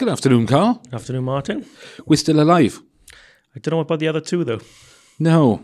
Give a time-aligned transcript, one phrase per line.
[0.00, 0.82] Good afternoon, Carl.
[0.94, 1.66] Afternoon, Martin.
[2.06, 2.80] We're still alive.
[3.54, 4.62] I don't know about the other two, though.
[5.18, 5.62] No,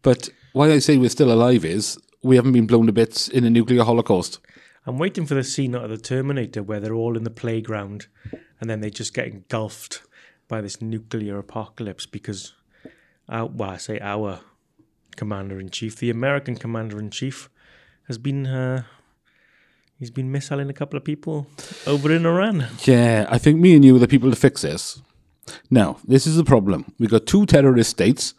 [0.00, 3.44] but why I say we're still alive is we haven't been blown to bits in
[3.44, 4.38] a nuclear holocaust.
[4.86, 8.06] I'm waiting for the scene out of the Terminator where they're all in the playground
[8.62, 10.00] and then they just get engulfed
[10.48, 12.54] by this nuclear apocalypse because,
[13.28, 14.40] our, well, I say our
[15.16, 17.50] commander in chief, the American commander in chief,
[18.06, 18.84] has been uh,
[19.98, 21.46] he's been missiling a couple of people
[21.86, 22.66] over in Iran.
[22.84, 25.00] Yeah, I think me and you are the people to fix this.
[25.70, 26.92] Now, this is the problem.
[26.98, 28.34] We've got two terrorist states.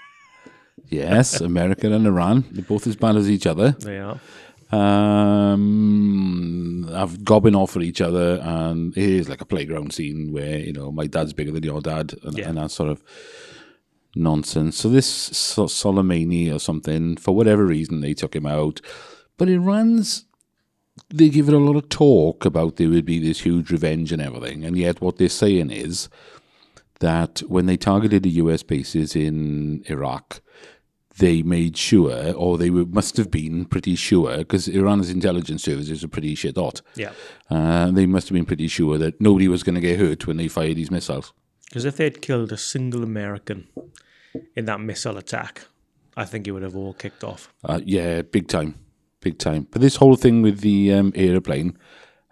[0.88, 2.44] yes, America and Iran.
[2.50, 3.72] They're both as bad as each other.
[3.72, 4.18] They are.
[4.72, 5.58] Um,
[6.92, 10.72] have gobbing off at each other, and it is like a playground scene where you
[10.72, 12.48] know my dad's bigger than your dad, and, Yeah.
[12.48, 13.02] and that sort of
[14.14, 14.76] nonsense.
[14.76, 18.80] So this so- Soleimani or something, for whatever reason, they took him out,
[19.36, 20.24] but Iran's
[21.08, 24.22] they give it a lot of talk about there would be this huge revenge and
[24.22, 26.08] everything, and yet what they're saying is
[27.00, 30.40] that when they targeted the US bases in Iraq,
[31.18, 36.02] they made sure, or they were, must have been pretty sure, because Iran's intelligence services
[36.02, 36.82] are pretty shit hot.
[36.94, 37.12] Yeah.
[37.50, 40.36] Uh, they must have been pretty sure that nobody was going to get hurt when
[40.36, 41.32] they fired these missiles.
[41.66, 43.68] Because if they'd killed a single American
[44.56, 45.66] in that missile attack,
[46.16, 47.52] I think it would have all kicked off.
[47.64, 48.74] Uh, yeah, big time,
[49.20, 49.66] big time.
[49.70, 51.76] But this whole thing with the um, aeroplane,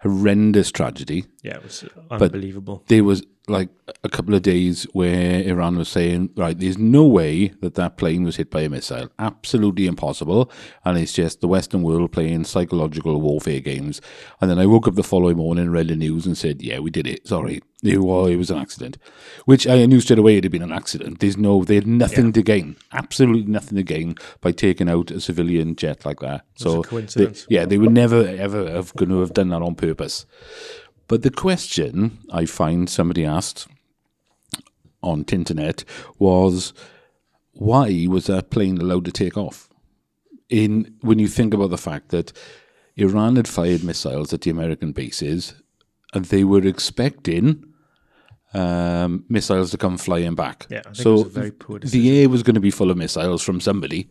[0.01, 1.25] horrendous tragedy.
[1.43, 2.83] Yeah, it was unbelievable.
[2.87, 3.69] There was like
[4.03, 8.23] a couple of days where Iran was saying, right, there's no way that that plane
[8.23, 9.09] was hit by a missile.
[9.17, 10.51] Absolutely impossible.
[10.85, 13.99] And it's just the Western world playing psychological warfare games.
[14.39, 16.91] And then I woke up the following morning read the news and said, yeah, we
[16.91, 17.27] did it.
[17.27, 17.61] Sorry.
[17.81, 18.97] It was, it was an accident.
[19.45, 21.19] Which I knew straight away it had been an accident.
[21.19, 22.75] There's no, they had nothing to gain.
[22.91, 26.45] Absolutely nothing to gain by taking out a civilian jet like that.
[26.55, 27.45] So, a coincidence.
[27.45, 30.25] they- yeah, they were never, ever have going to have done that on purpose.
[31.09, 33.67] But the question I find somebody asked
[35.01, 35.83] on Tinternet
[36.19, 36.71] was
[37.53, 39.69] why was that plane allowed to take off?
[40.49, 42.31] In when you think about the fact that
[42.95, 45.55] Iran had fired missiles at the American bases,
[46.13, 47.65] and they were expecting
[48.53, 50.67] um, missiles to come flying back.
[50.69, 52.97] Yeah, so it was a very poor the air was going to be full of
[52.97, 54.09] missiles from somebody.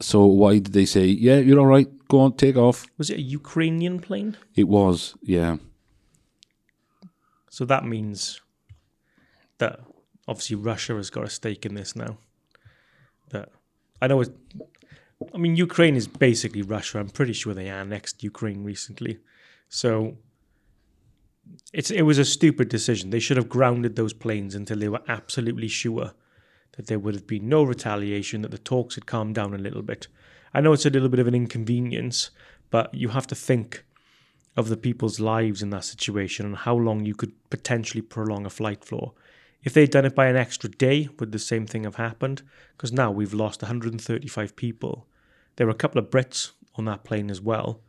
[0.00, 1.88] So why did they say, "Yeah, you're all right.
[2.08, 2.86] Go on, take off"?
[2.98, 4.36] Was it a Ukrainian plane?
[4.56, 5.58] It was, yeah.
[7.50, 8.40] So that means
[9.58, 9.80] that
[10.26, 12.18] obviously Russia has got a stake in this now.
[13.30, 13.50] That
[14.00, 14.30] I know it.
[15.34, 16.98] I mean, Ukraine is basically Russia.
[16.98, 19.18] I'm pretty sure they annexed Ukraine recently,
[19.68, 20.16] so
[21.72, 23.10] it's it was a stupid decision.
[23.10, 26.12] They should have grounded those planes until they were absolutely sure
[26.80, 29.82] that there would have been no retaliation, that the talks had calmed down a little
[29.82, 30.08] bit.
[30.54, 32.30] I know it's a little bit of an inconvenience,
[32.70, 33.84] but you have to think
[34.56, 38.50] of the people's lives in that situation and how long you could potentially prolong a
[38.50, 39.12] flight floor.
[39.62, 42.40] If they'd done it by an extra day, would the same thing have happened?
[42.78, 45.06] Because now we've lost 135 people.
[45.56, 47.82] There were a couple of Brits on that plane as well,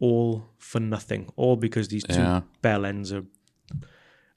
[0.00, 2.42] all for nothing, all because these two Yeah.
[2.60, 3.24] bell ends are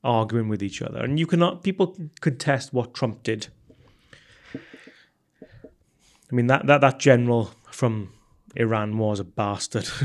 [0.01, 1.03] arguing with each other.
[1.03, 3.49] And you cannot, people could test what Trump did.
[6.31, 8.13] I mean, that, that, that general from
[8.55, 9.87] Iran was a bastard.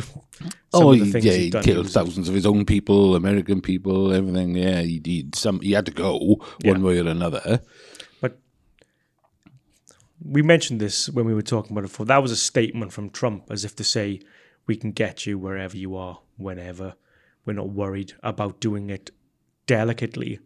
[0.75, 4.56] Oh, of the things yeah, he killed thousands of his own people, American people, everything.
[4.56, 5.34] Yeah, he did.
[5.34, 6.72] Some he had to go Yeah.
[6.72, 7.61] one way or another.
[8.22, 8.38] But
[10.25, 12.06] we mentioned this when we were talking about it before.
[12.06, 14.21] That was a statement from Trump, as if to say,
[14.66, 16.94] "We can get you wherever you are, whenever.
[17.44, 19.11] We're not worried about doing it
[19.66, 20.41] delicately.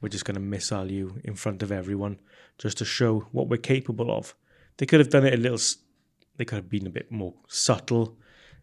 [0.00, 2.18] We're just going to missile you in front of everyone,
[2.58, 4.34] just to show what we're capable of."
[4.80, 5.58] They could have done it a little.
[6.38, 8.16] They could have been a bit more subtle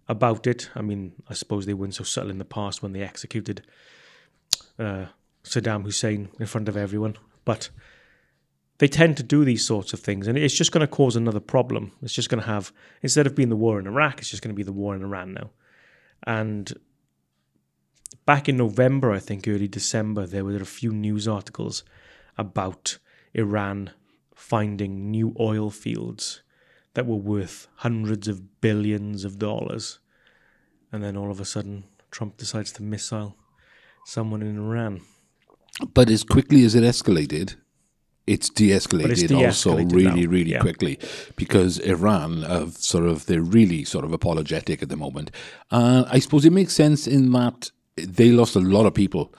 [0.07, 0.67] about it.
[0.73, 3.61] I mean, I suppose they weren't so subtle in the past when they executed
[4.79, 5.05] uh,
[5.43, 7.69] Saddam Hussein in front of everyone, but
[8.79, 11.39] they tend to do these sorts of things, and it's just going to cause another
[11.39, 11.91] problem.
[12.01, 12.73] It's just going to have
[13.03, 15.03] instead of being the war in Iraq, it's just going to be the war in
[15.03, 15.51] Iran now.
[16.25, 16.73] And
[18.25, 21.83] back in November, I think early December, there were a few news articles
[22.39, 22.97] about
[23.35, 23.91] Iran
[24.37, 26.41] finding new oil fields
[26.93, 29.99] that were worth hundreds of billions of dollars,
[30.91, 33.35] and then all of a sudden, Trump decides to missile
[34.05, 35.01] someone in Iran.
[35.93, 37.55] But as quickly as it escalated,
[38.25, 40.59] it's de-escalated, also really, now, really yeah.
[40.59, 40.99] quickly
[41.35, 45.31] because Iran have sort of they're really sort of apologetic at the moment.
[45.71, 49.33] Uh, I suppose it makes sense in that they lost a lot of people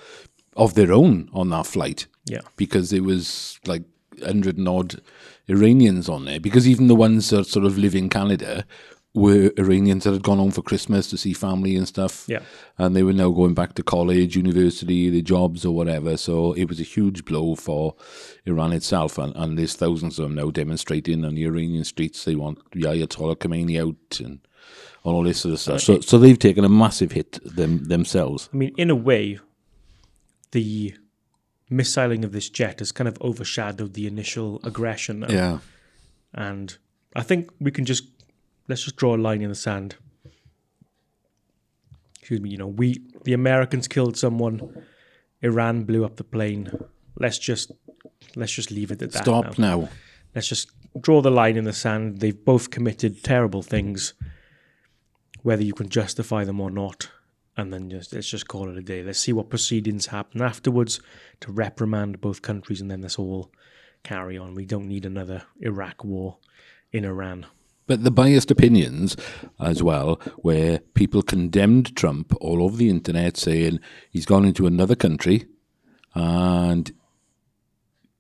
[0.57, 2.07] of their own on that flight.
[2.29, 2.41] Yeah.
[2.57, 3.85] because it was like
[4.25, 5.01] hundred and odd
[5.49, 6.41] Iranians on there.
[6.41, 8.65] Because even the ones that sort of live in Canada,
[9.15, 12.25] were Iranians that had gone home for Christmas to see family and stuff.
[12.29, 12.41] Yeah.
[12.77, 16.17] And they were now going back to college, university, their jobs or whatever.
[16.17, 17.97] So it was a huge blow for
[18.45, 19.19] Iran itself.
[19.19, 22.25] And, and there's thousands of them now demonstrating on the Iranian streets.
[22.25, 24.41] They want the Ayatollah Khomeini out and
[25.03, 25.81] all this sort of stuff.
[25.81, 28.49] So, uh, so they've taken a massive hit them themselves.
[28.53, 29.41] I mean, in a way,
[30.53, 30.95] the
[31.71, 35.21] missiling of this jet has kind of overshadowed the initial aggression.
[35.21, 35.29] Now.
[35.29, 35.59] Yeah.
[36.35, 36.77] And
[37.15, 38.05] I think we can just
[38.69, 39.97] let's just draw a line in the sand.
[42.19, 42.51] Excuse me.
[42.51, 44.85] You know, we the Americans killed someone.
[45.43, 46.71] Iran blew up the plane.
[47.19, 47.73] Let's just
[48.37, 49.23] let's just leave it at that.
[49.23, 49.81] Stop now.
[49.81, 49.89] now.
[50.35, 50.71] Let's just
[51.01, 52.21] draw the line in the sand.
[52.21, 54.15] They've both committed terrible things,
[55.43, 57.11] whether you can justify them or not.
[57.59, 59.03] And then just let's just call it a day.
[59.03, 61.01] Let's see what proceedings happen afterwards
[61.41, 63.51] to reprimand both countries, and then let's all
[64.05, 64.55] carry on.
[64.55, 66.39] We don't need another Iraq war
[66.93, 67.47] in Iran.
[67.89, 69.17] But the biased opinions
[69.59, 74.95] as well, where people condemned Trump all over the internet, saying he's gone into another
[74.95, 75.47] country
[76.15, 76.93] and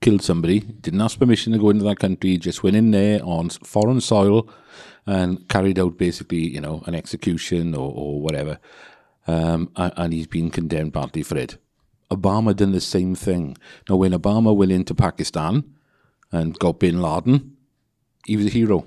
[0.00, 3.50] killed somebody, didn't ask permission to go into that country, just went in there on
[3.50, 4.48] foreign soil
[5.06, 8.58] and carried out basically, you know, an execution or, or whatever.
[9.28, 11.58] Um, and, he's been condemned partly for it.
[12.10, 13.56] Obama done the same thing.
[13.88, 15.64] Now, when Obama went into Pakistan
[16.32, 17.54] and got Bin Laden,
[18.24, 18.86] he was a hero.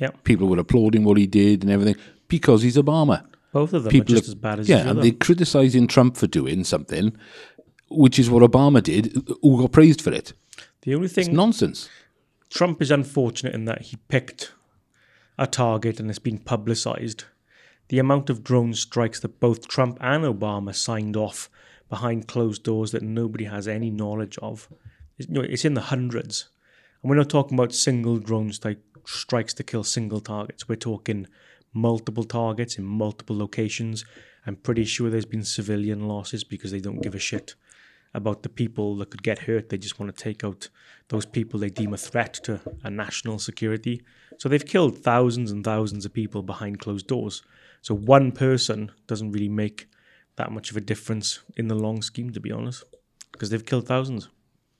[0.00, 1.94] Yeah, People were applauding what he did and everything
[2.28, 3.24] because he's Obama.
[3.52, 5.02] both of them People are just are- as bad as yeah, and other.
[5.02, 7.16] they're criticising Trump for doing something,
[7.88, 10.32] which is what Obama did, who got praised for it.
[10.82, 11.88] The only It's thing nonsense.
[12.50, 14.52] Trump is unfortunate in that he picked
[15.38, 17.24] a target and it's been publicized.
[17.88, 21.48] The amount of drone strikes that both Trump and Obama signed off
[21.88, 24.68] behind closed doors that nobody has any knowledge of,
[25.18, 26.48] is- you know, it's in the hundreds.
[27.02, 30.68] And we're not talking about single drone strike, strikes to kill single targets.
[30.68, 31.28] We're talking
[31.72, 34.04] multiple targets in multiple locations.
[34.46, 37.54] I'm pretty sure there's been civilian losses because they don't give a shit
[38.14, 39.68] about the people that could get hurt.
[39.68, 40.70] They just want to take out
[41.08, 44.02] those people they deem a threat to a national security.
[44.38, 47.42] So they've killed thousands and thousands of people behind closed doors.
[47.86, 49.86] So one person doesn't really make
[50.34, 52.82] that much of a difference in the long scheme, to be honest,
[53.30, 54.28] because they've killed thousands.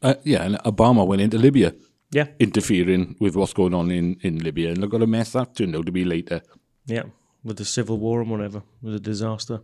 [0.02, 1.72] Uh, yeah, and Obama went into Libya
[2.10, 5.54] Yeah, interfering with what's going on in, in Libya, and look what a mess that
[5.54, 6.40] turned out to be later.
[6.86, 7.04] yeah,
[7.44, 9.60] with the civil war and whatever, it was a disaster.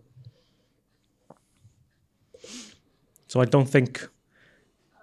[3.26, 4.08] So I don't think.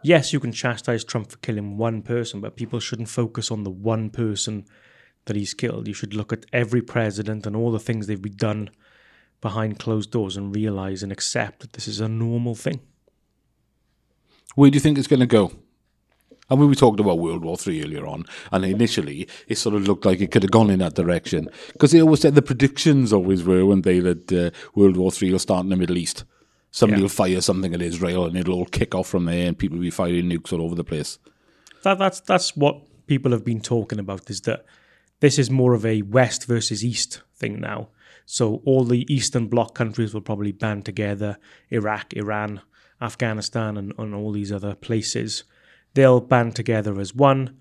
[0.02, 3.70] Yes, you can chastise Trump for killing one person, but people shouldn't focus on the
[3.70, 4.66] one person
[5.26, 5.88] that he's killed.
[5.88, 8.70] You should look at every president and all the things they've been done
[9.42, 12.82] behind closed doors and realize and accept that this is a normal thing.
[14.56, 15.52] Where do you think it's going to go?
[16.50, 19.88] I mean, we talked about World War Three earlier on, and initially it sort of
[19.88, 23.14] looked like it could have gone in that direction because they always said the predictions
[23.14, 26.24] always were when they that uh, World War Three will start in the Middle East.
[26.72, 27.04] Somebody Yeah.
[27.04, 29.84] will fire something at Israel, and it'll all kick off from there, and people will
[29.84, 31.20] be firing nukes all over the place.
[31.84, 34.66] That, that's that's what people have been talking about is that
[35.20, 37.90] this is more of a West versus East thing now.
[38.26, 41.38] So all the Eastern Bloc countries will probably band together.
[41.72, 42.62] Iraq, Iran,
[43.02, 45.44] Afghanistan, and, and all these other places.
[45.94, 47.58] They'll band together as one.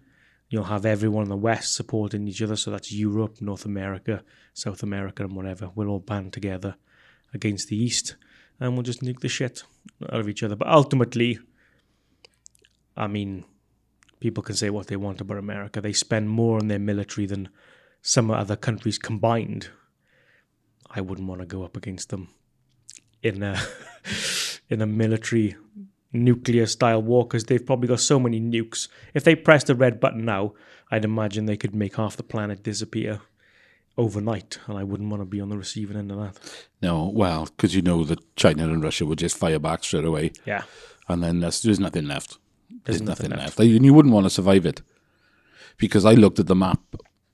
[0.50, 2.56] You'll have everyone in the West supporting each other.
[2.56, 4.22] So that's Europe, North America,
[4.54, 5.70] South America, and whatever.
[5.74, 6.76] We'll all band together
[7.34, 8.16] against the East,
[8.60, 9.62] and we'll just nuke the shit
[10.10, 10.56] out of each other.
[10.56, 11.38] But ultimately,
[12.96, 13.44] I mean,
[14.20, 15.80] people can say what they want about America.
[15.80, 17.48] They spend more on their military than
[18.02, 19.68] some other countries combined.
[20.90, 22.28] I wouldn't want to go up against them
[23.22, 23.60] in a
[24.68, 25.56] in a military
[26.12, 28.88] nuclear style war because they've probably got so many nukes.
[29.14, 30.54] If they press the red button now,
[30.90, 33.20] I'd imagine they could make half the planet disappear
[33.98, 36.38] overnight, and I wouldn't want to be on the receiving end of that.
[36.80, 40.32] No, well, because you know that China and Russia would just fire back straight away,
[40.46, 40.62] Yeah,
[41.08, 42.38] and then there's, there's nothing left.
[42.88, 43.58] There's, There's nothing nothing, left.
[43.58, 43.74] left.
[43.76, 44.80] And you wouldn't want to survive it.
[45.76, 46.80] Because I looked at the map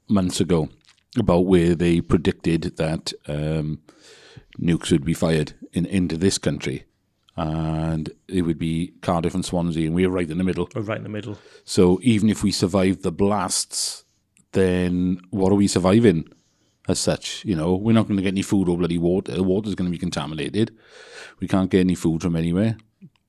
[0.08, 0.68] months ago
[1.16, 3.80] about where they predicted that um,
[4.61, 6.84] nukes would be fired in, into this country.
[7.37, 10.68] And it would be Cardiff and Swansea, and we're right in the middle.
[10.75, 11.38] we're right in the middle.
[11.64, 14.04] So even if we survive the blasts,
[14.52, 16.28] then what are we surviving
[16.88, 17.44] as such?
[17.44, 19.32] You know, we're not going to get any food or bloody water.
[19.32, 20.76] The water's going to be contaminated.
[21.40, 22.76] We can't get any food from anywhere.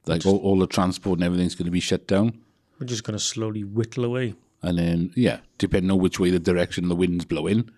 [0.07, 2.39] Like all, all the transport and everything's going to be shut down.
[2.79, 4.35] We're just going to slowly whittle away.
[4.61, 7.69] And then, yeah, depending on which way the direction the wind's blowing,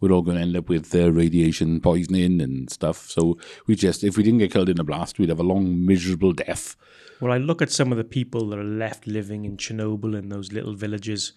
[0.00, 3.08] we're all going to end up with uh, radiation poisoning and stuff.
[3.08, 5.84] So we just, if we didn't get killed in a blast, we'd have a long,
[5.84, 6.76] miserable death.
[7.20, 10.32] Well, I look at some of the people that are left living in Chernobyl and
[10.32, 11.32] those little villages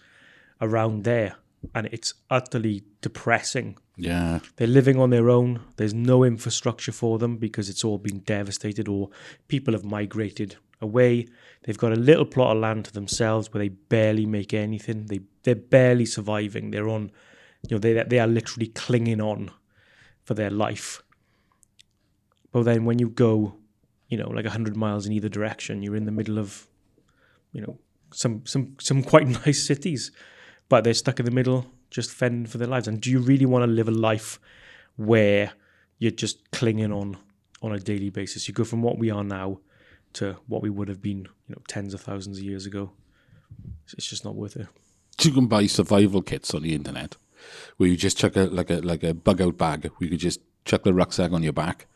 [0.62, 1.36] around there,
[1.74, 3.78] and it's utterly depressing.
[3.96, 4.40] Yeah.
[4.56, 5.62] They're living on their own.
[5.78, 9.10] There's no infrastructure for them because it's all been devastated or
[9.48, 11.28] people have migrated away.
[11.64, 15.06] They've got a little plot of land to themselves where they barely make anything.
[15.08, 16.72] They they're barely surviving.
[16.72, 17.12] They're on,
[17.62, 19.52] you know, they they are literally clinging on
[20.24, 21.02] for their life.
[22.52, 23.56] But then when you go,
[24.10, 26.68] you know, like hundred miles in either direction, you're in the middle of,
[27.52, 27.80] you know,
[28.14, 30.12] some some some quite nice cities,
[30.70, 32.88] but they're stuck in the middle, just fending for their lives.
[32.88, 34.40] And do you really want to live a life
[34.96, 35.54] where
[36.00, 37.18] you're just clinging on
[37.62, 38.48] on a daily basis?
[38.48, 39.60] You go from what we are now
[40.14, 42.92] to what we would have been, you know, tens of thousands of years ago.
[43.94, 44.68] It's just not worth it.
[45.22, 47.16] You can buy survival kits on the internet
[47.78, 49.92] where you just chuck a like a like a bug out bag.
[50.00, 51.88] You could just chuck the rucksack on your back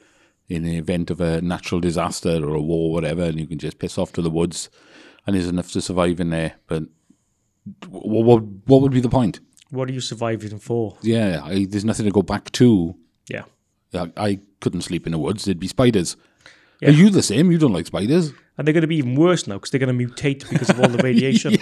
[0.50, 3.58] in the event of a natural disaster or a war, or whatever, and you can
[3.58, 4.70] just piss off to the woods,
[5.26, 6.56] and there's enough to survive in there.
[6.68, 6.84] But
[7.90, 9.40] what what, what would be the point?
[9.70, 10.98] What are you surviving for?
[11.02, 12.96] Yeah, I, there's nothing to go back to.
[13.30, 13.44] Yeah.
[13.94, 15.46] I, I couldn't sleep in the woods.
[15.46, 16.16] There'd be spiders.
[16.84, 17.52] Are you the same?
[17.52, 18.32] You don't like spiders?
[18.58, 20.80] And they're going to be even worse now because they're going to mutate because of
[20.80, 21.58] all the radiation.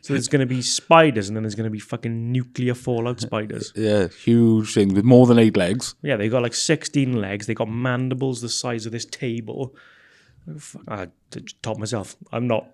[0.00, 3.20] So there's going to be spiders and then there's going to be fucking nuclear fallout
[3.20, 3.72] spiders.
[3.74, 5.94] Yeah, huge thing with more than eight legs.
[6.02, 7.46] Yeah, they got like 16 legs.
[7.46, 9.74] They got mandibles the size of this table.
[10.58, 12.16] Fuck, I to top myself.
[12.32, 12.66] I'm not.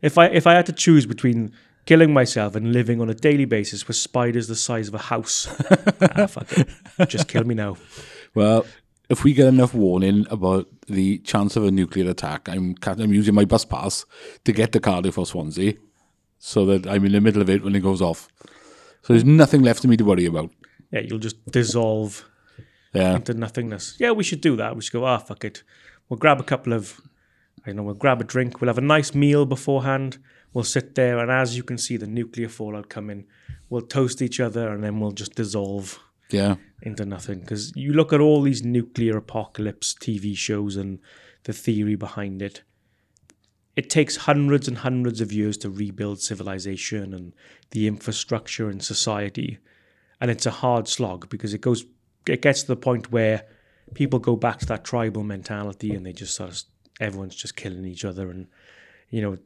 [0.00, 1.52] If I if I had to choose between
[1.86, 5.46] killing myself and living on a daily basis with spiders the size of a house,
[6.00, 6.68] ah, fuck it.
[7.08, 7.76] Just kill me now.
[8.34, 8.66] Well,
[9.08, 13.34] if we get enough warning about the chance of a nuclear attack, I'm I'm using
[13.34, 14.04] my bus pass
[14.44, 15.74] to get to Cardiff or Swansea,
[16.38, 18.28] so that I'm in the middle of it when it goes off.
[19.02, 20.50] So there's nothing left for me to worry about.
[20.90, 22.24] Yeah, you'll just dissolve
[22.92, 23.96] Yeah, into nothingness.
[24.00, 24.74] Yeah, we should do that.
[24.74, 25.62] We should go, ah, fuck it.
[26.08, 27.00] We'll grab a couple of,
[27.62, 28.60] I don't know, we'll grab a drink.
[28.60, 30.18] We'll have a nice meal beforehand.
[30.56, 33.26] We'll sit there, and as you can see the nuclear fallout coming,
[33.68, 35.98] we'll toast each other, and then we'll just dissolve
[36.30, 37.40] yeah, into nothing.
[37.40, 40.98] Because you look at all these nuclear apocalypse TV shows and
[41.42, 42.62] the theory behind it.
[43.76, 47.34] It takes hundreds and hundreds of years to rebuild civilization and
[47.72, 49.58] the infrastructure and society,
[50.22, 51.84] and it's a hard slog because it goes,
[52.26, 53.42] it gets to the point where
[53.92, 56.62] people go back to that tribal mentality and they just sort of
[56.98, 58.46] everyone's just killing each other and
[59.10, 59.36] you know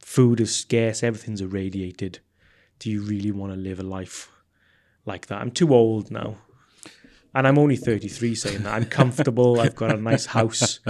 [0.00, 2.18] food is scarce, everything's irradiated.
[2.78, 4.30] Do you really want to live a life
[5.06, 5.40] like that?
[5.40, 6.36] I'm too old now.
[7.34, 8.74] And I'm only 33 saying that.
[8.74, 9.60] I'm comfortable.
[9.60, 10.80] I've got a nice house.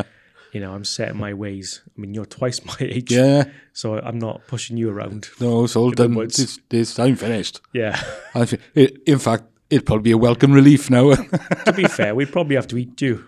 [0.53, 1.83] You know, I'm set in my ways.
[1.87, 3.13] I mean, you're twice my age.
[3.13, 3.45] yeah.
[3.73, 5.29] So I'm not pushing you around.
[5.41, 6.15] No, it's all done.
[6.15, 7.61] This, this I'm finished.
[7.73, 8.01] Yeah.
[8.35, 11.15] I thi- it, in fact, it'd probably be a welcome relief now.
[11.15, 13.27] to be fair, we'd probably have to eat you.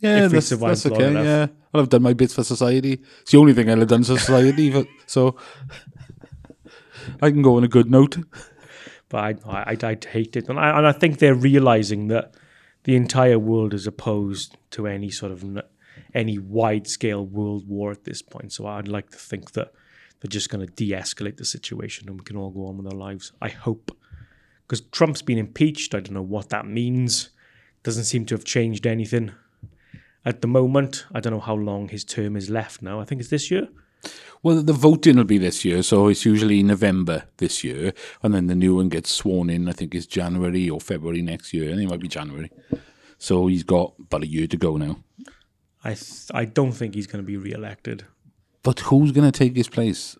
[0.00, 1.08] Yeah, that's, that's okay.
[1.08, 1.24] enough.
[1.24, 3.00] Yeah, I've done my bits for society.
[3.20, 4.70] It's the only thing I'll have done for society.
[4.70, 5.36] but, so
[7.20, 8.18] I can go on a good note.
[9.08, 10.48] but I, I, I'd, I'd hate it.
[10.48, 12.34] And I, and I think they're realizing that
[12.84, 15.62] the entire world is opposed to any sort of n-
[16.14, 18.52] any wide scale world war at this point.
[18.52, 19.72] So I'd like to think that
[20.20, 22.98] they're just going to de-escalate the situation and we can all go on with our
[22.98, 23.32] lives.
[23.40, 23.96] I hope
[24.66, 25.94] because Trump's been impeached.
[25.94, 27.30] I don't know what that means.
[27.82, 29.32] Doesn't seem to have changed anything
[30.24, 31.04] at the moment.
[31.12, 33.00] I don't know how long his term is left now.
[33.00, 33.68] I think it's this year.
[34.42, 37.92] Well, the voting will be this year, so it's usually November this year,
[38.24, 39.68] and then the new one gets sworn in.
[39.68, 41.66] I think it's January or February next year.
[41.70, 42.50] I think it might be January.
[43.18, 44.98] So he's got about a year to go now.
[45.84, 48.04] I th- I don't think he's going to be re-elected.
[48.64, 50.16] But who's going to take his place?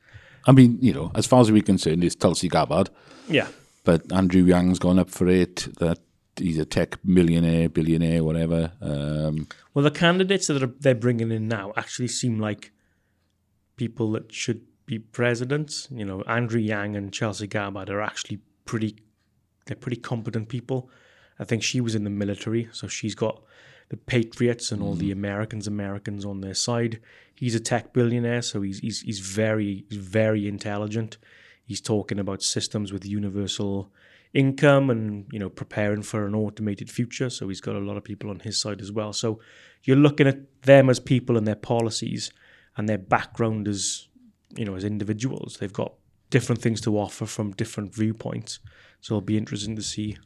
[0.46, 2.90] I mean, you know, as far as we're concerned, it's Tulsi Gabbard.
[3.28, 3.48] Yeah.
[3.84, 5.68] But Andrew Yang's gone up for it.
[5.78, 5.98] That
[6.36, 8.72] he's a tech millionaire, billionaire, whatever.
[8.80, 12.72] Um, Well, the candidates that are, they're bringing in now actually seem like
[13.76, 15.88] people that should be presidents.
[15.90, 18.96] You know, Andrew Yang and Tulsi Gabbard are actually pretty.
[19.66, 20.90] They're pretty competent people.
[21.38, 23.42] I think she was in the military, so she's got
[23.88, 27.00] the patriots and all the Americans, Americans on their side.
[27.34, 31.18] He's a tech billionaire, so he's he's he's very he's very intelligent.
[31.64, 33.92] He's talking about systems with universal
[34.34, 37.30] income and you know preparing for an automated future.
[37.30, 39.12] So he's got a lot of people on his side as well.
[39.12, 39.40] So
[39.84, 42.32] you're looking at them as people and their policies
[42.76, 44.08] and their background as
[44.56, 45.58] you know as individuals.
[45.58, 45.94] They've got
[46.30, 48.58] different things to offer from different viewpoints.
[49.00, 50.16] So it'll be interesting to see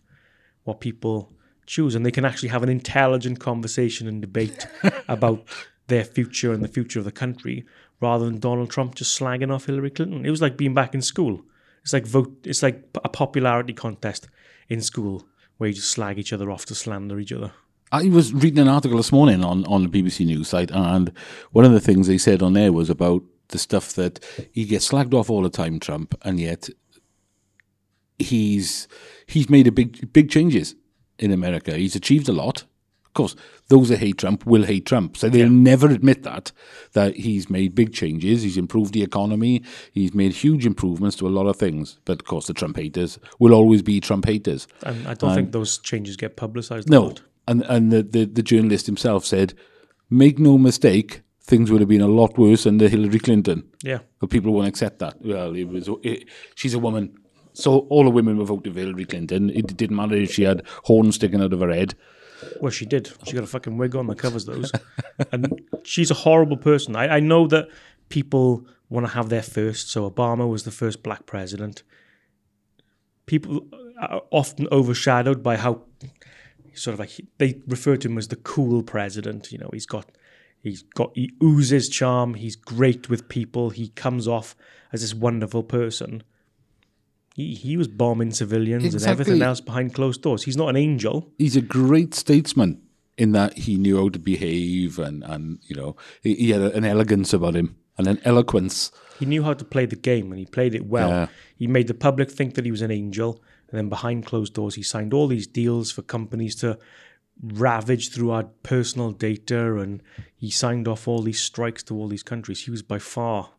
[0.65, 1.33] what people
[1.67, 1.95] choose.
[1.95, 4.67] And they can actually have an intelligent conversation and debate
[5.09, 5.45] about
[5.89, 7.65] their future and the future of the country
[8.01, 10.25] rather than Donald Trump just slagging off Hillary Clinton.
[10.25, 11.43] It was like being back in school
[11.87, 12.37] it's like vote.
[12.43, 14.27] It's like a popularity contest
[14.69, 15.25] in school
[15.57, 17.53] where you just slag each other off to slander each other.
[17.93, 21.13] I was reading an article this morning on, on the BBC News site, and
[21.53, 24.19] one of the things they said on there was about the stuff that
[24.51, 26.69] he gets slagged off all the time, Trump, and yet
[28.19, 28.89] he's
[29.29, 30.75] he's made a big big changes
[31.21, 31.77] in America.
[31.77, 32.65] He's achieved a lot.
[33.17, 33.37] Of course,
[33.69, 36.53] those that hate Trump will hate Trump, so they'll never admit that
[36.93, 38.43] that he's made big changes.
[38.43, 39.63] He's improved the economy.
[39.91, 41.99] He's made huge improvements to a lot of things.
[42.05, 44.69] But of course, the Trump haters will always be Trump haters.
[44.83, 46.91] And I don't think those changes get publicized.
[46.91, 47.23] No, lot.
[47.49, 49.55] and and the, the the journalist himself said,
[50.11, 54.01] "Make no mistake, things would have been a lot worse under Hillary Clinton." Yeah.
[54.21, 55.15] But people won't accept that.
[55.23, 57.17] Well, it was it, she's a woman,
[57.55, 59.49] so all the women were voting for Hillary Clinton.
[59.49, 61.95] It didn't matter if she had horns sticking out of her head.
[62.61, 63.11] Well, she did.
[63.25, 64.73] She got a fucking wig on that covers those.
[65.33, 66.97] and she's a horrible person.
[66.97, 67.69] I, I know that
[68.09, 69.91] people want to have their first.
[69.91, 71.83] So Obama was the first black president.
[73.27, 73.67] People
[74.01, 75.83] are often overshadowed by how
[76.75, 79.51] sort of like they refer to him as the cool president.
[79.51, 80.07] You know, he's got
[80.61, 82.35] he's got he oozes charm.
[82.35, 83.71] He's great with people.
[83.71, 84.55] He comes off
[84.93, 86.23] as this wonderful person.
[87.37, 90.45] He, he was bombing civilians and everything else behind closed doors.
[90.45, 91.31] He's not an angel.
[91.37, 92.81] He's a great statesman
[93.19, 96.87] in that he knew how to behave and and you know he, he had an
[96.87, 98.91] elegance about him and an eloquence.
[99.19, 101.11] He knew how to play the game and he played it well.
[101.11, 101.27] Yeah.
[101.55, 103.43] He made the public think that he was an angel.
[103.71, 106.79] And then behind closed doors, he signed all these deals for companies to
[107.43, 109.77] ravage through our personal data.
[109.77, 110.03] And
[110.35, 112.65] he signed off all these strikes to all these countries.
[112.65, 113.51] He was by far,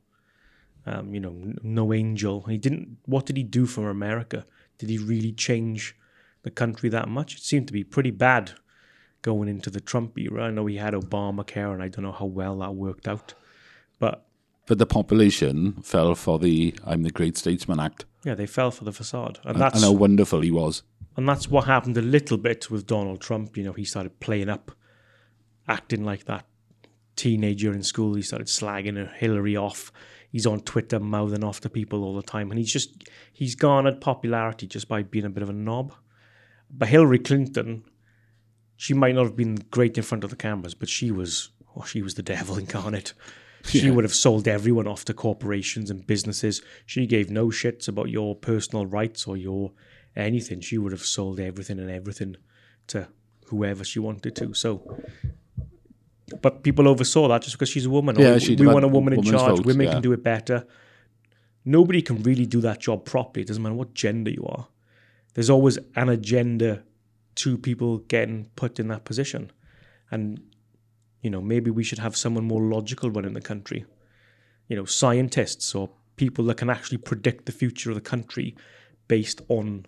[0.89, 2.36] um, you know, no angel.
[2.44, 4.46] He didn't, what did he do for America?
[4.79, 5.96] Did he really change
[6.44, 7.36] the country that much?
[7.36, 8.46] It seemed to be pretty bad
[9.22, 10.46] going into the Trump era.
[10.46, 13.34] I know he had Obamacare and I don't know how well that worked out.
[14.00, 14.15] But
[14.67, 18.84] But the population fell for the "I'm the Great Statesman" act, Yeah, they fell for
[18.86, 20.84] the facade, and and that's how wonderful he was.
[21.17, 23.58] and that's what happened a little bit with Donald Trump.
[23.58, 24.72] You know, he started playing up,
[25.67, 26.46] acting like that
[27.15, 28.13] teenager in school.
[28.15, 29.91] He started slagging Hillary off.
[30.29, 33.03] He's on Twitter mouthing off to people all the time, and he's just
[33.34, 35.93] he's garnered popularity just by being a bit of a knob.
[36.69, 37.84] But Hillary Clinton,
[38.75, 41.84] she might not have been great in front of the cameras, but she was oh,
[41.84, 43.13] she was the devil incarnate.
[43.65, 43.91] She Yeah.
[43.91, 46.61] would have sold everyone off to corporations and businesses.
[46.85, 49.72] She gave no shits about your personal rights or your
[50.16, 50.61] anything.
[50.61, 52.35] She would have sold everything and everything
[52.87, 53.07] to
[53.48, 54.53] whoever she wanted to.
[54.53, 55.01] So,
[56.42, 58.18] but people oversaw that just because she's a woman.
[58.20, 59.57] Yeah, we, we want a woman in charge.
[59.57, 59.94] votes, Women yeah.
[59.94, 60.66] can do it better.
[61.63, 63.44] Nobody can really do that job properly.
[63.44, 64.68] It doesn't matter what gender you are.
[65.33, 66.83] There's always an agenda
[67.35, 69.51] to people getting put in that position,
[70.11, 70.42] and
[71.22, 73.85] you know maybe we should have someone more logical running the country.
[74.68, 78.55] You know, scientists or people that can actually predict the future of the country
[79.07, 79.85] based on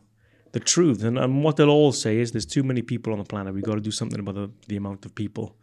[0.54, 1.04] the truth.
[1.04, 3.54] And, and what they'll all say is there's too many people on the planet.
[3.54, 5.56] We've got to do something about the, the amount of people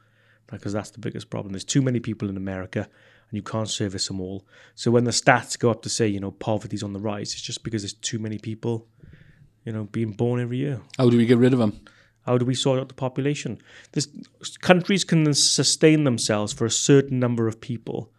[0.50, 1.52] because that's the biggest problem.
[1.52, 2.88] There's too many people in America
[3.30, 4.46] and you can't service them all.
[4.74, 7.42] So when the stats go up to say, you know, poverty's on the rise, it's
[7.42, 8.86] just because there's too many people,
[9.64, 10.80] you know, being born every year.
[10.96, 11.80] How do we get rid of them?
[12.24, 13.58] How do we sort out the population?
[13.92, 14.08] This,
[14.60, 18.10] countries can sustain themselves for a certain number of people,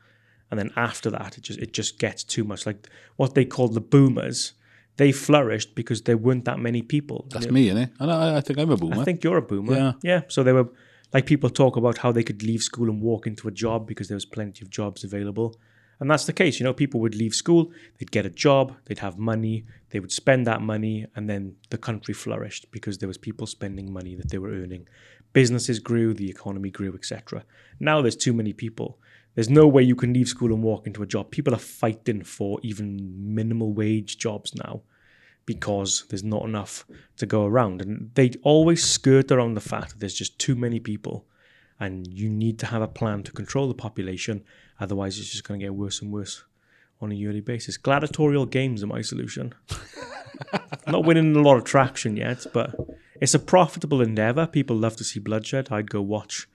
[0.49, 2.65] and then after that, it just it just gets too much.
[2.65, 2.87] Like
[3.17, 4.53] what they call the boomers,
[4.95, 7.27] they flourished because there weren't that many people.
[7.31, 7.91] That's me, innit?
[7.99, 9.01] And I, I think I'm a boomer.
[9.01, 9.75] I think you're a boomer.
[9.75, 9.91] Yeah.
[10.03, 10.21] Yeah.
[10.29, 10.69] So they were
[11.13, 14.07] like people talk about how they could leave school and walk into a job because
[14.07, 15.55] there was plenty of jobs available.
[15.99, 16.59] And that's the case.
[16.59, 20.11] You know, people would leave school, they'd get a job, they'd have money, they would
[20.11, 24.29] spend that money, and then the country flourished because there was people spending money that
[24.29, 24.87] they were earning.
[25.33, 27.43] Businesses grew, the economy grew, etc.
[27.79, 28.99] Now there's too many people.
[29.33, 31.31] There's no way you can leave school and walk into a job.
[31.31, 34.81] People are fighting for even minimal wage jobs now
[35.47, 37.81] because there's not enough to go around.
[37.81, 41.25] And they always skirt around the fact that there's just too many people
[41.79, 44.43] and you need to have a plan to control the population.
[44.79, 46.43] Otherwise, it's just going to get worse and worse
[46.99, 47.77] on a yearly basis.
[47.77, 49.53] Gladiatorial games are my solution.
[50.87, 52.75] not winning a lot of traction yet, but
[53.21, 54.47] it's a profitable endeavor.
[54.47, 55.69] People love to see bloodshed.
[55.71, 56.49] I'd go watch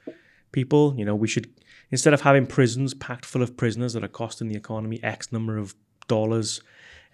[0.50, 0.94] people.
[0.98, 1.48] You know, we should,
[1.90, 5.56] instead of having prisons packed full of prisoners that are costing the economy X number
[5.56, 5.74] of
[6.08, 6.60] dollars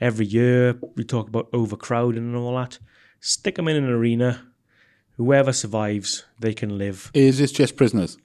[0.00, 2.78] every year, we talk about overcrowding and all that.
[3.20, 4.42] Stick them in an arena.
[5.16, 7.10] Whoever survives, they can live.
[7.14, 8.16] Is this just prisoners?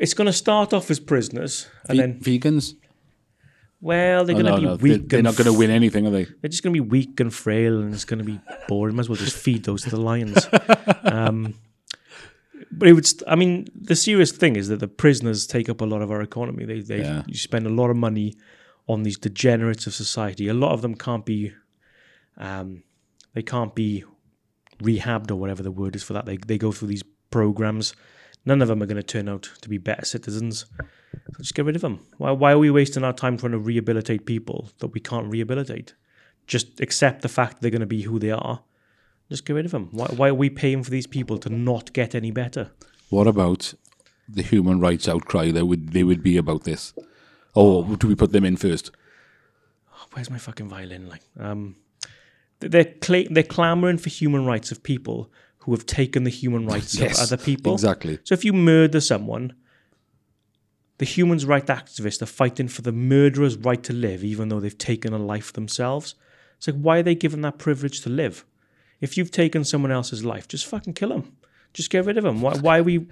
[0.00, 2.74] It's going to start off as prisoners, and Ve- then, vegans?
[3.80, 5.08] well, they're Oh, going to no, be no, weak.
[5.08, 6.24] They, are and not going to win anything, are they?
[6.24, 8.94] They're just going to be weak and frail, and it's going to be boring.
[8.94, 10.46] Might as well just feed those to the lions.
[11.02, 11.54] um,
[12.70, 13.06] but it would.
[13.06, 16.12] St- I mean, the serious thing is that the prisoners take up a lot of
[16.12, 16.64] our economy.
[16.64, 17.24] They, they, Yeah.
[17.26, 18.36] you spend a lot of money
[18.88, 20.48] on these degenerates of society.
[20.48, 21.52] A lot of them can't be,
[22.36, 22.82] um,
[23.34, 24.04] they can't be
[24.82, 26.26] rehabbed or whatever the word is for that.
[26.26, 27.94] They they go through these programs.
[28.44, 30.66] None of them are going to turn out to be better citizens.
[31.12, 32.06] So just get rid of them.
[32.16, 35.94] Why, why are we wasting our time trying to rehabilitate people that we can't rehabilitate?
[36.48, 38.62] just accept the fact they're going to be who they are.
[39.28, 39.90] Just get rid of them.
[39.92, 42.70] Why, why are we paying for these people to not get any better?
[43.10, 43.74] What about
[44.28, 46.94] the human rights outcry that would they would be about this?
[47.54, 48.90] Or do we put them in first?
[50.12, 51.08] Where's my fucking violin?
[51.08, 51.76] Like, um,
[52.60, 56.94] they're cla- they're clamoring for human rights of people who have taken the human rights
[56.94, 57.72] Yes, of other people.
[57.74, 58.18] exactly.
[58.24, 59.52] So if you murder someone,
[60.98, 64.76] the human rights activists are fighting for the murderer's right to live, even though they've
[64.78, 66.14] taken a life themselves.
[66.56, 68.44] It's like, why are they given that privilege to live?
[69.00, 71.36] If you've taken someone else's life, just fucking kill them.
[71.78, 72.40] Just get rid of them.
[72.40, 73.06] Why, why are we?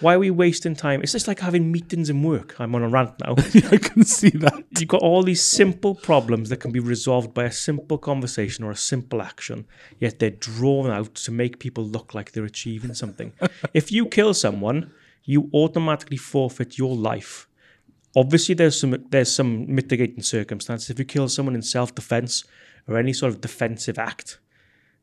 [0.00, 1.00] Why are we wasting time?
[1.00, 2.54] It's just like having meetings in work.
[2.60, 3.34] I'm on a rant now.
[3.72, 4.62] I can see that.
[4.78, 8.70] You've got all these simple problems that can be resolved by a simple conversation or
[8.72, 9.66] a simple action,
[10.00, 13.32] yet they're drawn out to make people look like they're achieving something.
[13.72, 14.92] if you kill someone,
[15.24, 17.48] you automatically forfeit your life.
[18.14, 20.90] Obviously, there's some there's some mitigating circumstances.
[20.90, 22.44] If you kill someone in self-defense
[22.86, 24.40] or any sort of defensive act,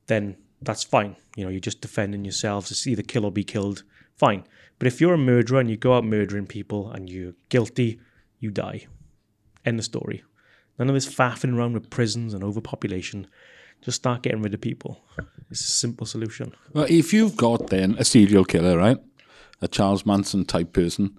[0.05, 1.15] then that's fine.
[1.35, 2.71] You know, you're just defending yourselves.
[2.71, 3.83] It's either kill or be killed.
[4.15, 4.43] Fine.
[4.79, 7.99] But if you're a murderer and you go out murdering people and you're guilty,
[8.39, 8.87] you die.
[9.65, 10.23] End the story.
[10.79, 13.27] None of this faffing around with prisons and overpopulation.
[13.81, 15.03] Just start getting rid of people.
[15.49, 16.53] It's a simple solution.
[16.73, 18.97] Well, if you've got then a serial killer, right,
[19.61, 21.17] a Charles Manson type person,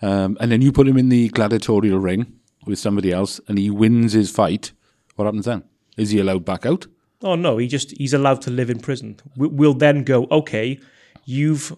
[0.00, 3.70] um, and then you put him in the gladiatorial ring with somebody else, and he
[3.70, 4.72] wins his fight,
[5.16, 5.64] what happens then?
[5.96, 6.86] Is he allowed back out?
[7.22, 9.18] Oh no, he just he's allowed to live in prison.
[9.36, 10.78] We- We'll then go, okay,
[11.24, 11.76] you've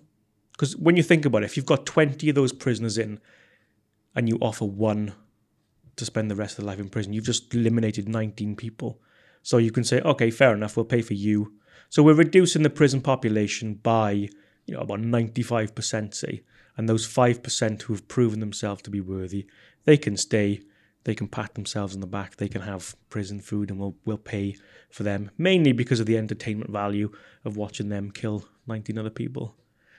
[0.52, 3.18] because when you think about it, if you've got twenty of those prisoners in,
[4.14, 5.14] and you offer one
[5.96, 9.00] to spend the rest of their life in prison, you've just eliminated nineteen people.
[9.42, 11.54] So you can say, okay, fair enough, we'll pay for you.
[11.88, 14.10] So we're reducing the prison population by
[14.66, 16.42] you know about ninety five percent, say,
[16.76, 19.46] and those five percent who have proven themselves to be worthy,
[19.84, 20.60] they can stay.
[21.04, 22.36] They can pat themselves on the back.
[22.36, 24.56] They can have prison food, and we'll we'll pay
[24.90, 27.10] for them mainly because of the entertainment value
[27.44, 29.54] of watching them kill 19 other people.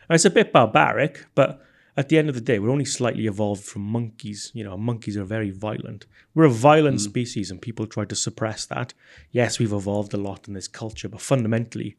[0.08, 1.62] And it's a bit barbaric, but
[1.98, 4.52] at the end of the day, we're only slightly evolved from monkeys.
[4.54, 6.06] You know, monkeys are very violent.
[6.34, 7.06] We're a violent hmm.
[7.06, 8.94] species, and people try to suppress that.
[9.32, 11.98] Yes, we've evolved a lot in this culture, but fundamentally,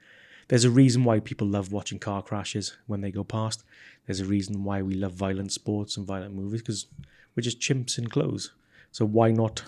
[0.48, 3.64] there's a reason why people love watching car crashes when they go past.
[4.06, 6.86] There's a reason why we love violent sports and violent movies because
[7.34, 8.52] we're just chimps in clothes.
[8.92, 9.64] So why not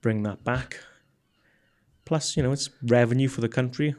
[0.00, 0.78] bring that back?
[2.04, 3.94] Plus, you know, it's revenue for the country.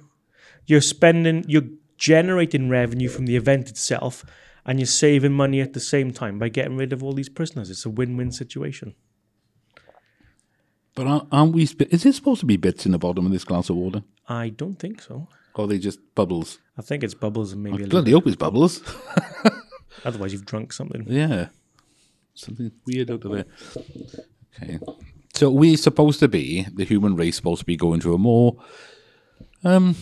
[0.66, 4.24] You're spending, you're generating revenue from the event itself,
[4.66, 7.70] and you're saving money at the same time by getting rid of all these prisoners.
[7.70, 8.96] It's a win-win situation.
[10.96, 11.64] But aren't- we?
[11.64, 14.50] Is there supposed to be bits in the bottom of this glass of water, I
[14.50, 15.28] don't think so.
[15.56, 16.60] or are they just bubbles?
[16.78, 17.90] I think it's bubbles and maybe a little.
[18.02, 18.82] Bloody hope it's bubbles.
[20.06, 21.06] Otherwise, you've drunk something.
[21.08, 21.50] Yeah,
[22.34, 23.46] something weird out of there.
[24.56, 24.80] Okay,
[25.34, 28.58] so we're supposed to be the human race supposed to be going to a more
[29.64, 29.96] um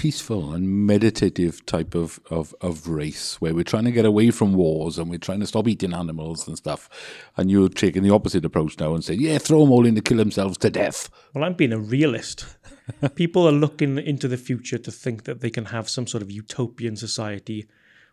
[0.00, 4.54] peaceful and meditative type of, of, of race where we're trying to get away from
[4.54, 6.88] wars and we're trying to stop eating animals and stuff.
[7.36, 10.00] And you're taking the opposite approach now and saying, yeah, throw them all in to
[10.00, 11.10] kill themselves to death.
[11.34, 12.46] Well, I'm being a realist.
[13.14, 16.30] People are looking into the future to think that they can have some sort of
[16.30, 17.68] utopian society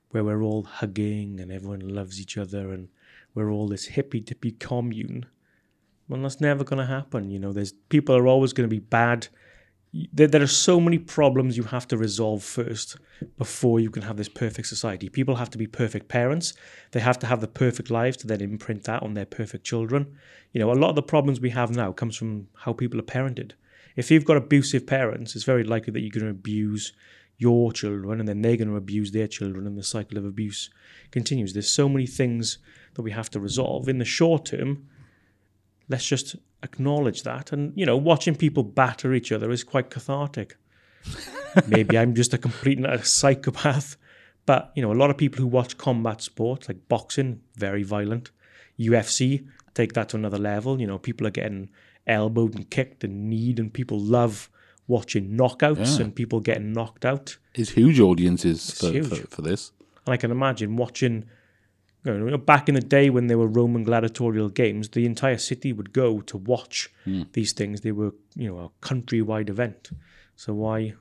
[0.09, 2.89] where we're all hugging and everyone loves each other and
[3.37, 5.23] we're all this hippy dippy commune.
[6.09, 7.29] Well, that's never going to happen.
[7.29, 9.27] You know, there's people are always going to be bad.
[10.11, 12.97] There, there are so many problems you have to resolve first
[13.37, 15.07] before you can have this perfect society.
[15.07, 16.53] People have to be perfect parents.
[16.93, 20.17] They have to have the perfect lives to then imprint that on their perfect children.
[20.51, 23.03] You know, a lot of the problems we have now comes from how people are
[23.03, 23.51] parented.
[23.95, 26.93] If you've got abusive parents, it's very likely that you're going to abuse
[27.37, 30.71] your children and then they're going to abuse their children and the cycle of abuse
[31.11, 31.53] continues.
[31.53, 32.57] There's so many things
[32.97, 33.87] that we have to resolve.
[33.87, 34.85] In the short term,
[35.87, 37.53] let's just acknowledge that.
[37.53, 40.57] And, you know, watching people batter each other is quite cathartic.
[41.67, 43.95] Maybe I'm just a complete utter psychopath.
[44.45, 48.31] But, you know, a lot of people who watch combat sports like boxing, very violent.
[48.79, 50.79] UFC, take that to another level.
[50.81, 51.69] You know, people are getting
[52.05, 54.49] elbowed and kicked and kneed, and people love
[54.87, 56.05] watching knockouts Yeah.
[56.05, 57.37] and people getting knocked out.
[57.55, 59.07] There's huge audiences for, huge.
[59.09, 59.71] For, for this.
[60.05, 61.25] And I can imagine watching,
[62.05, 65.73] you know, back in the day when there were Roman gladiatorial games, the entire city
[65.73, 66.89] would go to watch
[67.33, 67.81] these things.
[67.81, 69.89] They were, you know, a countrywide event.
[70.35, 70.93] So why,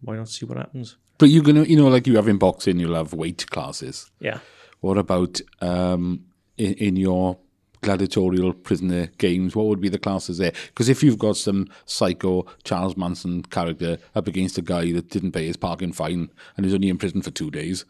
[0.00, 0.96] why not see what happens?
[1.18, 4.10] But you're gonna, you know, like you have in boxing, you'll have weight classes.
[4.20, 4.38] Yeah.
[4.80, 6.24] What about um,
[6.56, 7.38] in, in your
[7.80, 9.54] gladiatorial prisoner games?
[9.54, 10.52] What would be the classes there?
[10.68, 15.32] Because if you've got some psycho Charles Manson character up against a guy that didn't
[15.32, 17.84] pay his parking fine and is only in prison for two days,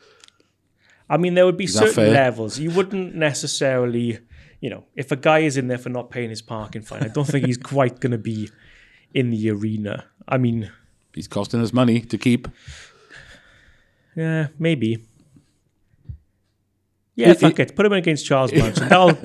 [1.11, 2.59] I mean, there would be certain levels.
[2.59, 4.19] You wouldn't necessarily,
[4.61, 7.09] you know, if a guy is in there for not paying his parking fine, I
[7.09, 8.51] don't think he's quite going to be
[9.15, 10.05] in the arena.
[10.27, 10.71] I mean,
[11.15, 12.47] He's costing us money to keep.
[14.15, 15.05] yeah, maybe.
[17.15, 17.75] Yeah, It- fuck it.
[17.75, 18.89] Put him against Charles Manson.
[18.89, 19.17] That'll,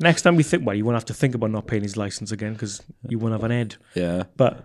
[0.00, 2.32] next time we think, well, you won't have to think about not paying his license
[2.32, 3.76] again because you won't have an ed.
[3.94, 4.24] Yeah.
[4.36, 4.64] But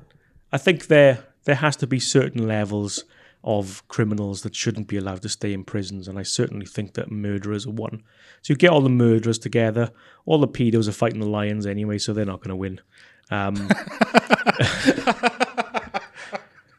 [0.52, 3.04] I think there there has to be certain levels
[3.46, 7.12] of criminals that shouldn't be allowed to stay in prisons, and I certainly think that
[7.12, 8.02] murderers are one.
[8.42, 9.92] So you get all the murderers together,
[10.26, 12.82] all the pedos are fighting the lions anyway, so they're not going to win.
[13.30, 13.56] Um,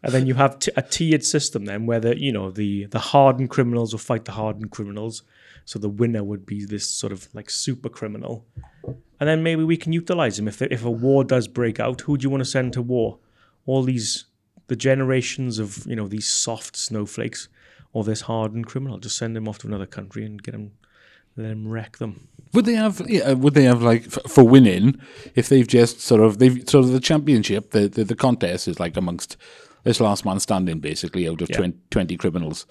[0.03, 2.99] and then you have t- a tiered system then, where the you know the the
[2.99, 5.23] hardened criminals will fight the hardened criminals.
[5.65, 8.45] So the winner would be this sort of like super criminal,
[8.85, 12.01] and then maybe we can utilize him if if a war does break out.
[12.03, 13.19] Who do you want to send to war?
[13.67, 14.27] All these
[14.69, 17.49] the generations of you know these soft snowflakes,
[17.93, 18.99] or this hardened criminal.
[18.99, 20.73] Just send him off to another country and get him,
[21.37, 22.29] let him wreck them.
[22.53, 23.03] Would they have?
[23.09, 25.01] Yeah, uh, would they have like f- for winning?
[25.35, 28.81] If they've just sort of they've sort of the championship, the the, the contest is
[28.81, 29.37] like amongst
[29.85, 31.59] this last man standing, basically out of Yeah.
[31.59, 32.67] 20, 20 criminals.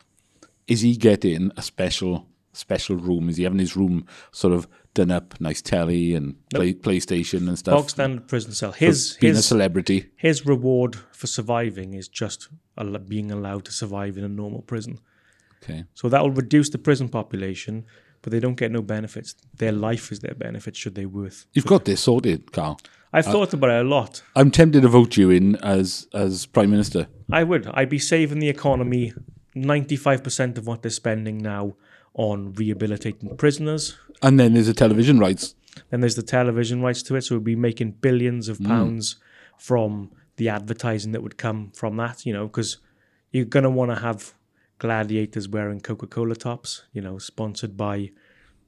[0.67, 3.29] Is he getting a special special room?
[3.29, 7.57] Is he having his room sort of done up, nice telly and play, PlayStation and
[7.57, 7.75] stuff?
[7.75, 8.71] Bog standard prison cell.
[8.71, 10.09] His being a celebrity.
[10.15, 12.49] his reward for surviving is just
[13.07, 14.99] being allowed to survive in a normal prison.
[15.63, 15.85] Okay.
[15.93, 17.85] So that will reduce the prison population,
[18.21, 19.35] but they don't get no benefits.
[19.55, 21.45] Their life is their benefit should they worth.
[21.53, 22.79] You've got this sorted, Carl.
[23.11, 24.21] I've uh, thought about it a lot.
[24.35, 27.07] I'm tempted to vote you in as as prime minister.
[27.31, 27.67] I would.
[27.73, 29.13] I'd be saving the economy
[29.55, 31.75] 95% of what they're spending now
[32.15, 33.97] on rehabilitating prisoners.
[34.21, 35.55] And then there's the television rights.
[35.89, 38.67] Then there's the television rights to it, so we'd be making billions of mm.
[38.67, 39.17] pounds
[39.57, 42.77] from the advertising that would come from that, you know, because
[43.31, 44.33] you're going to want to have
[44.79, 48.11] gladiators wearing Coca Cola tops, you know, sponsored by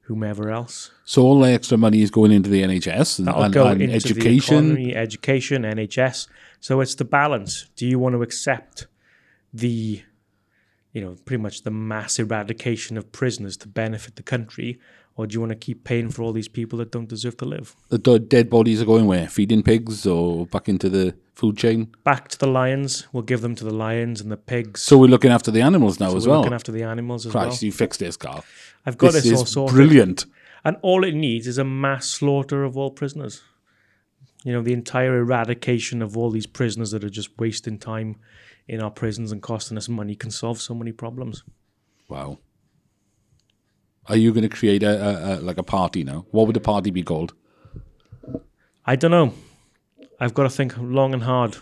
[0.02, 0.90] whomever else.
[1.04, 4.72] So all the extra money is going into the NHS and, and, and education.
[4.72, 6.28] economy, education, NHS.
[6.60, 7.68] So it's the balance.
[7.76, 8.86] Do you want to accept
[9.52, 10.02] the,
[10.92, 14.78] you know, pretty much the mass eradication of prisoners to benefit the country,
[15.16, 17.44] or do you want to keep paying for all these people that don't deserve to
[17.44, 17.74] live?
[17.88, 19.28] the dead bodies are going where?
[19.28, 21.92] Feeding pigs or back into the food chain?
[22.04, 23.06] Back to the lions.
[23.12, 24.82] We'll give them to the lions and the pigs.
[24.82, 26.40] So we're looking after the animals now So as we're well.
[26.40, 27.66] looking after the animals as Christ, well.
[27.66, 28.44] you fixed this, Carl.
[28.86, 29.74] I've got this this, is all sorted.
[29.76, 30.24] brilliant.
[30.64, 33.42] And all it needs is a mass slaughter of all prisoners.
[34.44, 38.16] You know, the entire eradication of all these prisoners that are just wasting time
[38.68, 41.42] in our prisons and costing us money can solve so many problems.
[42.08, 42.38] Wow.
[44.06, 46.26] Are you going to create a, a, a like a party now?
[46.30, 47.34] What would the party be called?
[48.84, 49.34] I don't know.
[50.20, 51.56] I've got to think long and hard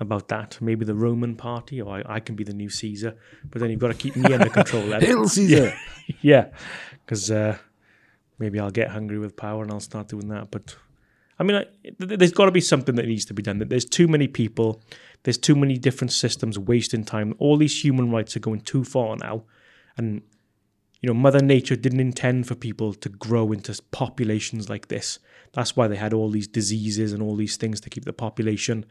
[0.00, 0.58] about that.
[0.60, 3.16] Maybe the Roman party, or I, I can be the new Caesar.
[3.50, 4.86] But then you've got to keep me under control.
[4.86, 5.00] then.
[5.02, 5.74] Hail Caesar.
[6.20, 6.48] yeah,
[7.04, 7.58] because uh,
[8.38, 10.50] maybe I'll get hungry with power and I'll start doing that.
[10.50, 10.76] But
[11.38, 13.58] I mean, I, th- there's got to be something that needs to be done.
[13.58, 14.80] There's too many people,
[15.24, 17.34] there's too many different systems wasting time.
[17.38, 19.44] All these human rights are going too far now,
[19.96, 20.22] and
[21.00, 25.18] you know, Mother Nature didn't intend for people to grow into populations like this.
[25.52, 28.86] That's why they had all these diseases and all these things to keep the population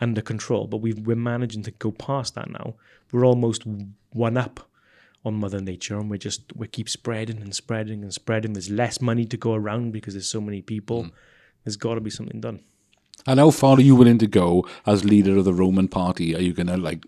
[0.00, 0.66] under control.
[0.66, 2.74] But we've, we're managing to go past that now.
[3.12, 3.64] We're almost
[4.12, 4.68] one up
[5.24, 8.54] on Mother Nature, and we just we keep spreading and spreading and spreading.
[8.54, 11.04] There's less money to go around because there's so many people.
[11.04, 11.10] Mm.
[11.64, 12.60] There's got to be something done.
[13.26, 16.34] And how far are you willing to go as leader of the Roman party?
[16.34, 17.04] Are you going to like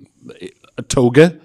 [0.77, 1.41] a toga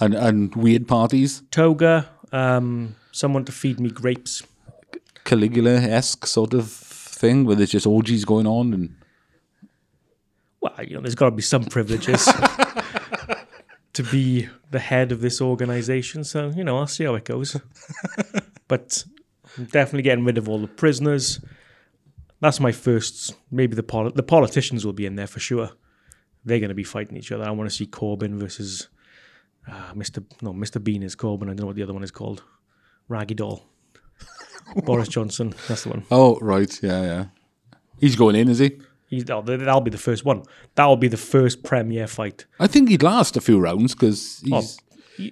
[0.00, 4.42] and and weird parties, Toga, um, someone to feed me grapes.
[5.24, 8.96] Caligula esque sort of thing, where there's just orgies going on and
[10.60, 12.24] Well, you know, there's got to be some privileges
[13.92, 16.24] to be the head of this organization.
[16.24, 17.56] So you know, I'll see how it goes.
[18.68, 19.04] but
[19.56, 21.40] I'm definitely getting rid of all the prisoners.
[22.42, 23.34] That's my first.
[23.50, 25.70] Maybe the poli- the politicians will be in there for sure.
[26.44, 27.44] They're going to be fighting each other.
[27.44, 28.88] I want to see Corbyn versus
[29.66, 30.24] uh, Mr.
[30.42, 30.82] No, Mr.
[30.82, 31.44] Bean is Corbyn.
[31.44, 32.42] I don't know what the other one is called.
[33.08, 33.64] Raggy Doll.
[34.84, 35.54] Boris Johnson.
[35.68, 36.04] That's the one.
[36.10, 37.24] oh right, yeah, yeah.
[38.00, 38.78] He's going in, is he?
[39.08, 40.42] He's, oh, that'll be the first one.
[40.74, 42.46] That'll be the first premier fight.
[42.58, 44.78] I think he'd last a few rounds because he's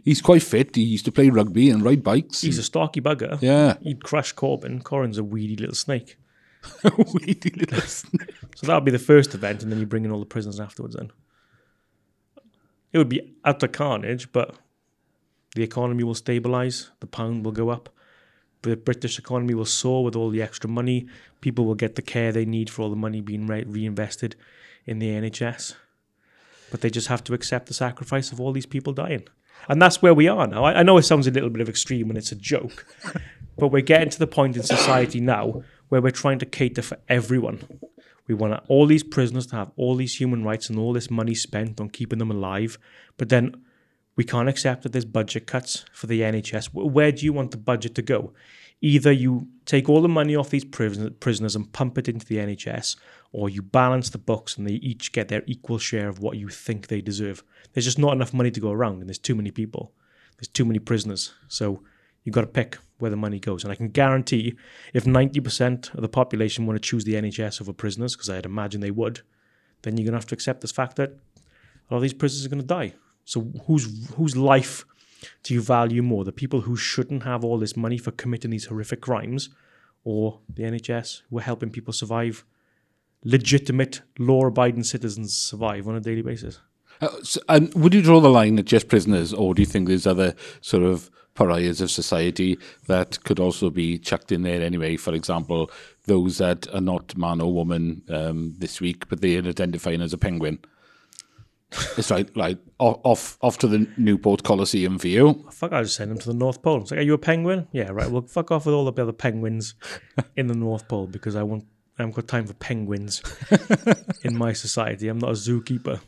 [0.04, 0.76] he's quite fit.
[0.76, 2.42] He used to play rugby and ride bikes.
[2.42, 3.40] He's a stocky bugger.
[3.42, 4.82] yeah, He'd crush Corbyn.
[4.82, 6.16] Corbyn's a weedy little snake.
[7.14, 8.34] Weedy little snake.
[8.54, 10.96] So that'll be the first event, and then you bring in all the prisoners afterwards.
[10.96, 11.10] Then
[12.92, 14.56] it would be utter carnage, but
[15.54, 16.90] the economy will stabilize.
[17.00, 17.88] The pound will go up.
[18.62, 21.06] The British economy will soar with all the extra money.
[21.40, 24.36] People will get the care they need for all the money being re- reinvested
[24.86, 25.74] in the NHS.
[26.70, 29.26] But they just have to accept the sacrifice of all these people dying.
[29.68, 30.64] And that's where we are now.
[30.64, 32.86] I, I know it sounds a little bit of extreme and it's a joke,
[33.58, 36.96] but we're getting to the point in society now where we're trying to cater for
[37.08, 37.80] everyone.
[38.26, 41.34] We want all these prisoners to have all these human rights and all this money
[41.34, 42.78] spent on keeping them alive.
[43.16, 43.62] But then
[44.16, 46.70] we can't accept that there's budget cuts for the NHS.
[46.72, 48.32] Where do you want the budget to go?
[48.80, 52.96] Either you take all the money off these prisoners and pump it into the NHS,
[53.32, 56.48] or you balance the books and they each get their equal share of what you
[56.48, 57.42] think they deserve.
[57.72, 59.92] There's just not enough money to go around, and there's too many people.
[60.38, 61.34] There's too many prisoners.
[61.48, 61.82] So
[62.24, 63.64] you've got to pick where the money goes.
[63.64, 64.56] And I can guarantee
[64.92, 68.80] if 90% of the population want to choose the NHS over prisoners, because I'd imagine
[68.80, 69.20] they would,
[69.82, 72.46] then you're going to have to accept this fact that a lot of these prisoners
[72.46, 72.94] are going to die.
[73.24, 74.84] So whose whose life
[75.42, 76.24] do you value more?
[76.24, 79.50] The people who shouldn't have all this money for committing these horrific crimes,
[80.04, 82.44] or the NHS who are helping people survive,
[83.24, 86.60] legitimate law-abiding citizens survive on a daily basis?
[87.00, 89.88] Uh, so, and would you draw the line at just prisoners, or do you think
[89.88, 94.96] there's other sort of pariahs of society that could also be chucked in there anyway?
[94.96, 95.70] For example,
[96.06, 100.12] those that are not man or woman um, this week, but they are identifying as
[100.12, 100.58] a penguin.
[101.96, 105.46] it's right, like off, off, to the Newport Coliseum for you.
[105.50, 106.82] Fuck, I'll just send them to the North Pole.
[106.82, 107.68] It's like, are you a penguin?
[107.72, 108.10] Yeah, right.
[108.10, 109.74] Well, fuck off with all the other penguins
[110.36, 111.64] in the North Pole because I want.
[111.98, 113.22] I haven't got time for penguins
[114.24, 115.08] in my society.
[115.08, 116.00] I'm not a zookeeper,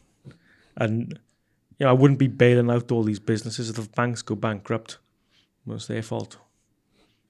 [0.74, 1.18] and
[1.78, 4.96] you know I wouldn't be bailing out all these businesses if the banks go bankrupt.
[5.64, 6.38] Well, it's their fault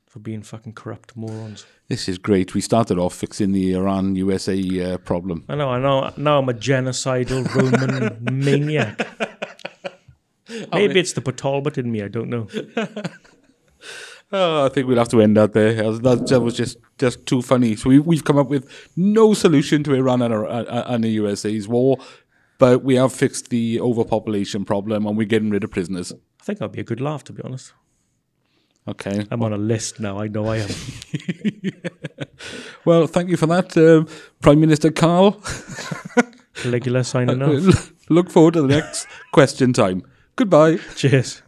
[0.06, 1.66] for being fucking corrupt morons.
[1.88, 2.54] This is great.
[2.54, 5.44] We started off fixing the Iran USA uh, problem.
[5.48, 5.70] I know.
[5.70, 6.12] I know.
[6.16, 9.06] Now I'm a genocidal Roman maniac.
[10.72, 12.02] Maybe it's the Talbot in me.
[12.02, 12.48] I don't know.
[14.34, 15.74] Oh, I think we'll have to end that there.
[15.92, 17.76] That, that was just, just too funny.
[17.76, 21.68] So we, we've come up with no solution to Iran and, uh, and the USA's
[21.68, 21.98] war,
[22.56, 26.14] but we have fixed the overpopulation problem and we're getting rid of prisoners.
[26.40, 27.74] I think that'd be a good laugh, to be honest.
[28.88, 29.24] Okay.
[29.30, 30.18] I'm on a list now.
[30.18, 30.68] I know I am.
[32.84, 34.08] Well, thank you for that, um,
[34.40, 35.40] Prime Minister Carl.
[36.54, 37.92] Caligula signing off.
[38.08, 40.02] Look forward to the next question time.
[40.34, 40.78] Goodbye.
[40.96, 41.42] Cheers.